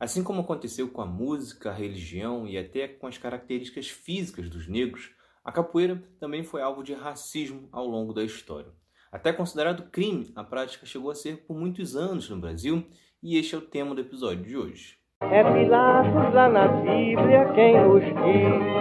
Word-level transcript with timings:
Assim 0.00 0.22
como 0.22 0.42
aconteceu 0.42 0.88
com 0.88 1.02
a 1.02 1.06
música, 1.06 1.70
a 1.70 1.74
religião 1.74 2.46
e 2.46 2.56
até 2.56 2.86
com 2.86 3.06
as 3.06 3.18
características 3.18 3.88
físicas 3.88 4.48
dos 4.48 4.68
negros, 4.68 5.10
a 5.44 5.50
capoeira 5.50 6.00
também 6.20 6.44
foi 6.44 6.62
alvo 6.62 6.84
de 6.84 6.94
racismo 6.94 7.68
ao 7.72 7.86
longo 7.86 8.12
da 8.12 8.22
história. 8.22 8.70
Até 9.10 9.32
considerado 9.32 9.90
crime, 9.90 10.30
a 10.36 10.44
prática 10.44 10.86
chegou 10.86 11.10
a 11.10 11.14
ser 11.14 11.38
por 11.46 11.56
muitos 11.56 11.96
anos 11.96 12.28
no 12.30 12.38
Brasil 12.38 12.86
e 13.22 13.36
este 13.36 13.54
é 13.54 13.58
o 13.58 13.62
tema 13.62 13.94
do 13.94 14.00
episódio 14.00 14.44
de 14.44 14.56
hoje. 14.56 14.98
É 15.20 15.42
Pilatos 15.42 16.32
lá 16.32 16.48
na 16.48 16.68
Bíblia 16.68 17.52
quem 17.54 17.74
nos 17.80 18.04
diz, 18.04 18.78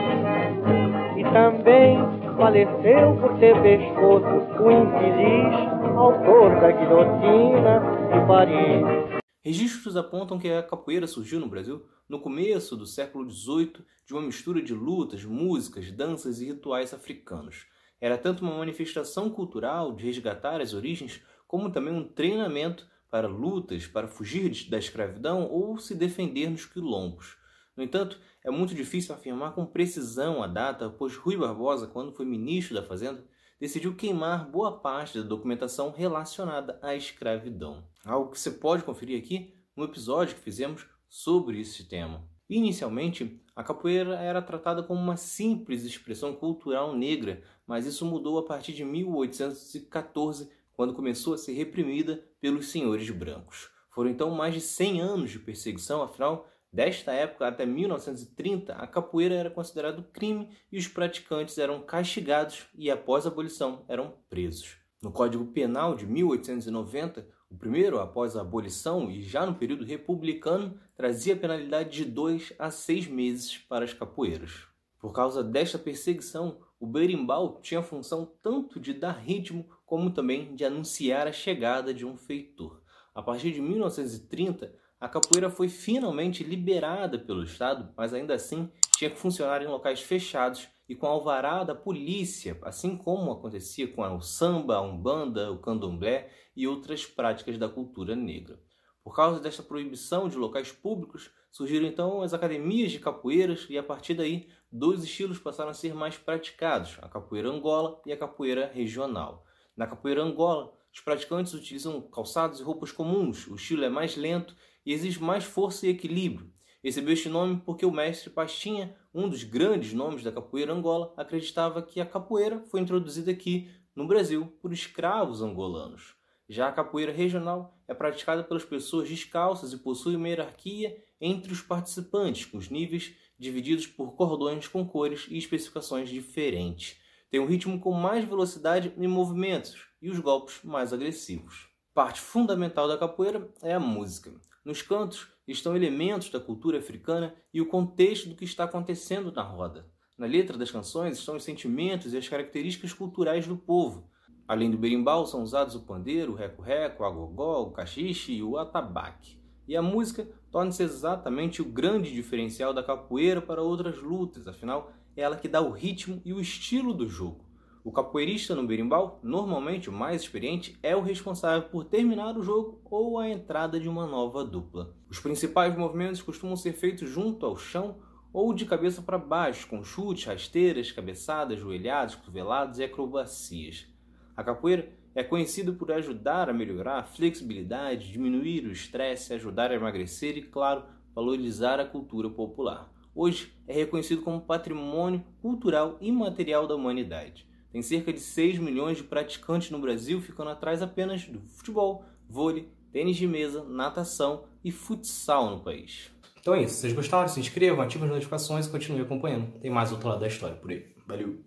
e 1.17 1.23
também 1.33 1.97
faleceu 2.37 3.15
por 3.19 3.39
ter 3.39 3.59
pescoço 3.63 4.27
o 4.61 4.71
infeliz 4.71 5.55
autor 5.97 6.59
da 6.61 6.71
guilhotina 6.71 7.79
de 8.13 8.27
Paris. 8.27 9.16
Registros 9.43 9.95
apontam 9.95 10.39
que 10.39 10.49
a 10.49 10.63
capoeira 10.63 11.07
surgiu 11.07 11.39
no 11.39 11.47
Brasil 11.47 11.87
no 12.07 12.19
começo 12.19 12.75
do 12.75 12.85
século 12.85 13.29
XVIII 13.29 13.85
de 14.05 14.13
uma 14.13 14.21
mistura 14.21 14.61
de 14.61 14.73
lutas, 14.73 15.23
músicas, 15.23 15.91
danças 15.91 16.39
e 16.39 16.45
rituais 16.45 16.93
africanos. 16.93 17.65
Era 17.99 18.17
tanto 18.17 18.43
uma 18.43 18.57
manifestação 18.57 19.29
cultural 19.29 19.95
de 19.95 20.05
resgatar 20.05 20.61
as 20.61 20.73
origens, 20.73 21.21
como 21.47 21.71
também 21.71 21.93
um 21.93 22.07
treinamento 22.07 22.87
para 23.09 23.27
lutas, 23.27 23.87
para 23.87 24.07
fugir 24.07 24.69
da 24.69 24.77
escravidão 24.77 25.49
ou 25.49 25.77
se 25.77 25.95
defender 25.95 26.49
nos 26.49 26.65
quilombos. 26.65 27.37
No 27.75 27.83
entanto, 27.83 28.19
é 28.43 28.49
muito 28.49 28.73
difícil 28.73 29.13
afirmar 29.13 29.53
com 29.53 29.65
precisão 29.65 30.41
a 30.41 30.47
data, 30.47 30.89
pois 30.89 31.15
Rui 31.15 31.37
Barbosa, 31.37 31.87
quando 31.87 32.11
foi 32.11 32.25
ministro 32.25 32.75
da 32.75 32.83
Fazenda, 32.83 33.23
decidiu 33.59 33.95
queimar 33.95 34.49
boa 34.49 34.79
parte 34.79 35.17
da 35.17 35.27
documentação 35.27 35.91
relacionada 35.91 36.79
à 36.81 36.95
escravidão. 36.95 37.83
Algo 38.05 38.31
que 38.31 38.39
você 38.39 38.51
pode 38.51 38.83
conferir 38.83 39.19
aqui 39.19 39.53
no 39.75 39.83
episódio 39.83 40.35
que 40.35 40.41
fizemos 40.41 40.85
sobre 41.07 41.59
esse 41.59 41.85
tema. 41.85 42.27
Inicialmente, 42.49 43.41
a 43.55 43.63
capoeira 43.63 44.15
era 44.15 44.41
tratada 44.41 44.81
como 44.81 45.01
uma 45.01 45.17
simples 45.17 45.83
expressão 45.83 46.33
cultural 46.33 46.95
negra, 46.95 47.41
mas 47.65 47.85
isso 47.85 48.05
mudou 48.05 48.37
a 48.37 48.45
partir 48.45 48.73
de 48.73 48.85
1814, 48.85 50.49
quando 50.71 50.93
começou 50.93 51.33
a 51.33 51.37
ser 51.37 51.53
reprimida 51.53 52.23
pelos 52.39 52.69
senhores 52.69 53.09
brancos. 53.09 53.69
Foram 53.89 54.11
então 54.11 54.29
mais 54.29 54.53
de 54.53 54.61
100 54.61 55.01
anos 55.01 55.31
de 55.31 55.39
perseguição, 55.39 56.03
afinal, 56.03 56.47
Desta 56.71 57.13
época 57.13 57.47
até 57.47 57.65
1930, 57.65 58.73
a 58.73 58.85
capoeira 58.85 59.35
era 59.35 59.49
considerado 59.49 60.03
crime 60.11 60.49
e 60.71 60.77
os 60.77 60.87
praticantes 60.87 61.57
eram 61.57 61.81
castigados 61.81 62.67
e, 62.75 62.91
após 62.91 63.25
a 63.25 63.29
abolição, 63.29 63.85
eram 63.87 64.13
presos. 64.29 64.77
No 65.01 65.11
Código 65.11 65.45
Penal 65.45 65.95
de 65.95 66.05
1890, 66.05 67.27
o 67.49 67.55
primeiro 67.55 67.99
após 67.99 68.35
a 68.35 68.41
abolição 68.41 69.09
e 69.09 69.21
já 69.21 69.45
no 69.45 69.55
período 69.55 69.85
republicano, 69.85 70.77
trazia 70.95 71.37
penalidade 71.37 71.91
de 71.91 72.05
dois 72.05 72.51
a 72.59 72.69
seis 72.69 73.07
meses 73.07 73.57
para 73.57 73.85
as 73.85 73.93
capoeiras. 73.93 74.67
Por 74.99 75.13
causa 75.13 75.43
desta 75.43 75.79
perseguição, 75.79 76.59
o 76.79 76.85
berimbau 76.85 77.59
tinha 77.61 77.79
a 77.79 77.83
função 77.83 78.33
tanto 78.41 78.79
de 78.79 78.93
dar 78.93 79.13
ritmo 79.13 79.65
como 79.85 80.11
também 80.11 80.55
de 80.55 80.65
anunciar 80.65 81.27
a 81.27 81.31
chegada 81.31 81.93
de 81.93 82.05
um 82.05 82.17
feitor. 82.17 82.81
A 83.15 83.21
partir 83.21 83.51
de 83.51 83.61
1930, 83.61 84.75
a 84.99 85.07
capoeira 85.07 85.49
foi 85.49 85.69
finalmente 85.69 86.43
liberada 86.43 87.19
pelo 87.19 87.43
Estado, 87.43 87.93
mas 87.95 88.13
ainda 88.13 88.33
assim 88.33 88.71
tinha 88.97 89.09
que 89.09 89.19
funcionar 89.19 89.61
em 89.61 89.67
locais 89.67 90.01
fechados 90.01 90.67
e 90.89 90.95
com 90.95 91.05
alvará 91.05 91.63
da 91.63 91.75
polícia, 91.75 92.57
assim 92.63 92.97
como 92.97 93.31
acontecia 93.31 93.87
com 93.87 94.01
o 94.15 94.21
samba, 94.21 94.77
a 94.77 94.81
umbanda, 94.81 95.51
o 95.51 95.59
candomblé 95.59 96.31
e 96.55 96.67
outras 96.67 97.05
práticas 97.05 97.57
da 97.57 97.69
cultura 97.69 98.15
negra. 98.15 98.59
Por 99.03 99.15
causa 99.15 99.39
desta 99.39 99.61
proibição 99.61 100.27
de 100.27 100.35
locais 100.35 100.71
públicos, 100.71 101.29
surgiram 101.51 101.85
então 101.85 102.21
as 102.21 102.33
academias 102.33 102.91
de 102.91 102.99
capoeiras 102.99 103.67
e 103.69 103.77
a 103.77 103.83
partir 103.83 104.15
daí 104.15 104.49
dois 104.71 105.03
estilos 105.03 105.37
passaram 105.37 105.69
a 105.69 105.75
ser 105.75 105.93
mais 105.93 106.17
praticados, 106.17 106.97
a 107.01 107.07
capoeira 107.07 107.49
angola 107.49 108.01
e 108.05 108.11
a 108.11 108.17
capoeira 108.17 108.71
regional. 108.73 109.45
Na 109.75 109.85
capoeira 109.85 110.23
angola, 110.23 110.73
os 110.91 110.99
praticantes 110.99 111.53
utilizam 111.53 112.01
calçados 112.01 112.59
e 112.59 112.63
roupas 112.63 112.91
comuns, 112.91 113.47
o 113.47 113.55
estilo 113.55 113.85
é 113.85 113.89
mais 113.89 114.17
lento 114.17 114.55
e 114.87 114.93
exige 114.93 115.21
mais 115.21 115.43
força 115.43 115.85
e 115.85 115.89
equilíbrio. 115.89 116.49
Recebeu 116.81 117.11
este 117.11 117.27
nome 117.27 117.61
porque 117.65 117.85
o 117.85 117.91
mestre 117.91 118.29
Pastinha, 118.29 118.95
um 119.13 119.27
dos 119.27 119.43
grandes 119.43 119.91
nomes 119.91 120.23
da 120.23 120.31
capoeira 120.31 120.71
angola, 120.71 121.13
acreditava 121.17 121.81
que 121.81 121.99
a 121.99 122.05
capoeira 122.05 122.61
foi 122.61 122.79
introduzida 122.79 123.29
aqui 123.29 123.69
no 123.93 124.07
Brasil 124.07 124.47
por 124.61 124.71
escravos 124.71 125.41
angolanos. 125.41 126.15
Já 126.47 126.69
a 126.69 126.71
capoeira 126.71 127.11
regional 127.11 127.77
é 127.85 127.93
praticada 127.93 128.45
pelas 128.45 128.63
pessoas 128.63 129.09
descalças 129.09 129.73
e 129.73 129.77
possui 129.77 130.15
uma 130.15 130.29
hierarquia 130.29 130.95
entre 131.19 131.51
os 131.51 131.61
participantes, 131.61 132.45
com 132.45 132.57
os 132.57 132.69
níveis 132.69 133.13
divididos 133.37 133.85
por 133.85 134.15
cordões 134.15 134.69
com 134.69 134.87
cores 134.87 135.27
e 135.29 135.37
especificações 135.37 136.07
diferentes. 136.07 136.97
Tem 137.29 137.41
um 137.41 137.45
ritmo 137.45 137.77
com 137.81 137.91
mais 137.91 138.23
velocidade 138.23 138.93
e 138.95 139.05
movimentos 139.05 139.75
e 140.01 140.09
os 140.09 140.19
golpes 140.19 140.63
mais 140.63 140.93
agressivos. 140.93 141.67
Parte 141.93 142.21
fundamental 142.21 142.87
da 142.87 142.97
capoeira 142.97 143.51
é 143.61 143.73
a 143.73 143.79
música. 143.81 144.31
Nos 144.67 144.81
cantos 144.81 145.29
estão 145.47 145.77
elementos 145.77 146.29
da 146.29 146.41
cultura 146.41 146.79
africana 146.79 147.33
e 147.53 147.61
o 147.61 147.65
contexto 147.65 148.27
do 148.27 148.35
que 148.35 148.43
está 148.43 148.65
acontecendo 148.65 149.31
na 149.31 149.41
roda. 149.41 149.89
Na 150.17 150.25
letra 150.25 150.57
das 150.57 150.69
canções 150.69 151.17
estão 151.17 151.37
os 151.37 151.45
sentimentos 151.45 152.11
e 152.11 152.17
as 152.17 152.27
características 152.27 152.91
culturais 152.91 153.47
do 153.47 153.55
povo. 153.55 154.11
Além 154.45 154.69
do 154.69 154.77
berimbau, 154.77 155.25
são 155.25 155.41
usados 155.41 155.73
o 155.73 155.85
pandeiro, 155.85 156.33
o 156.33 156.35
reco-reco, 156.35 157.01
o 157.01 157.05
agogó, 157.05 157.61
o 157.61 157.71
cachiche 157.71 158.33
e 158.33 158.43
o 158.43 158.57
atabaque. 158.57 159.39
E 159.65 159.73
a 159.73 159.81
música 159.81 160.27
torna-se 160.51 160.83
exatamente 160.83 161.61
o 161.61 161.71
grande 161.71 162.11
diferencial 162.11 162.73
da 162.73 162.83
capoeira 162.83 163.41
para 163.41 163.61
outras 163.61 164.01
lutas, 164.01 164.49
afinal, 164.49 164.91
é 165.15 165.21
ela 165.21 165.37
que 165.37 165.47
dá 165.47 165.61
o 165.61 165.71
ritmo 165.71 166.21
e 166.25 166.33
o 166.33 166.41
estilo 166.41 166.93
do 166.93 167.07
jogo. 167.07 167.46
O 167.83 167.91
capoeirista 167.91 168.53
no 168.53 168.67
berimbau, 168.67 169.19
normalmente 169.23 169.89
o 169.89 169.93
mais 169.93 170.21
experiente, 170.21 170.77
é 170.83 170.95
o 170.95 171.01
responsável 171.01 171.69
por 171.69 171.85
terminar 171.85 172.37
o 172.37 172.43
jogo 172.43 172.81
ou 172.85 173.17
a 173.17 173.29
entrada 173.29 173.79
de 173.79 173.87
uma 173.87 174.05
nova 174.05 174.43
dupla. 174.43 174.93
Os 175.09 175.19
principais 175.19 175.75
movimentos 175.77 176.21
costumam 176.21 176.55
ser 176.55 176.73
feitos 176.73 177.09
junto 177.09 177.45
ao 177.45 177.55
chão 177.55 177.97
ou 178.33 178.53
de 178.53 178.65
cabeça 178.65 179.01
para 179.01 179.17
baixo, 179.17 179.67
com 179.67 179.83
chutes, 179.83 180.25
rasteiras, 180.25 180.91
cabeçadas, 180.91 181.59
joelhadas, 181.59 182.15
cotoveladas 182.15 182.77
e 182.77 182.83
acrobacias. 182.83 183.87
A 184.35 184.43
capoeira 184.43 184.91
é 185.15 185.23
conhecida 185.23 185.71
por 185.71 185.91
ajudar 185.91 186.49
a 186.49 186.53
melhorar 186.53 186.99
a 186.99 187.03
flexibilidade, 187.03 188.11
diminuir 188.11 188.65
o 188.65 188.71
estresse, 188.71 189.33
ajudar 189.33 189.71
a 189.71 189.75
emagrecer 189.75 190.37
e, 190.37 190.43
claro, 190.43 190.83
valorizar 191.15 191.79
a 191.79 191.85
cultura 191.85 192.29
popular. 192.29 192.91
Hoje 193.15 193.51
é 193.67 193.73
reconhecido 193.73 194.21
como 194.21 194.41
patrimônio 194.41 195.23
cultural 195.41 195.97
imaterial 195.99 196.67
da 196.67 196.75
humanidade. 196.75 197.47
Tem 197.71 197.81
cerca 197.81 198.11
de 198.13 198.19
6 198.19 198.59
milhões 198.59 198.97
de 198.97 199.03
praticantes 199.03 199.71
no 199.71 199.79
Brasil, 199.79 200.21
ficando 200.21 200.49
atrás 200.49 200.81
apenas 200.81 201.25
do 201.25 201.39
futebol, 201.41 202.05
vôlei, 202.29 202.69
tênis 202.91 203.17
de 203.17 203.27
mesa, 203.27 203.63
natação 203.63 204.45
e 204.63 204.71
futsal 204.71 205.49
no 205.49 205.59
país. 205.63 206.11
Então 206.39 206.55
é 206.55 206.63
isso. 206.63 206.75
Se 206.75 206.81
vocês 206.81 206.93
gostaram, 206.93 207.27
se 207.27 207.39
inscrevam, 207.39 207.83
ativem 207.83 208.07
as 208.07 208.13
notificações 208.13 208.67
e 208.67 208.69
continuem 208.69 209.03
acompanhando. 209.03 209.59
Tem 209.59 209.69
mais 209.69 209.91
outro 209.91 210.07
lado 210.07 210.21
da 210.21 210.27
história 210.27 210.55
por 210.55 210.71
aí. 210.71 210.85
Valeu! 211.05 211.39